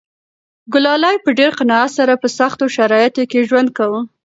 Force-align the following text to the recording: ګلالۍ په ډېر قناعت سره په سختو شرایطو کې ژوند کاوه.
ګلالۍ 0.73 1.15
په 1.25 1.29
ډېر 1.39 1.51
قناعت 1.59 1.91
سره 1.97 2.13
په 2.21 2.27
سختو 2.37 2.65
شرایطو 2.75 3.23
کې 3.31 3.47
ژوند 3.49 3.69
کاوه. 3.77 4.01